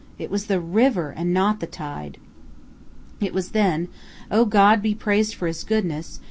It 0.17 0.31
was 0.31 0.47
the 0.47 0.59
river, 0.59 1.11
and 1.15 1.31
not 1.31 1.59
the 1.59 1.67
tide! 1.67 2.17
It 3.19 3.35
was 3.35 3.49
then 3.49 3.87
O 4.31 4.45
God 4.45 4.81
be 4.81 4.95
praised 4.95 5.35
for 5.35 5.45
his 5.45 5.63
goodness! 5.63 6.19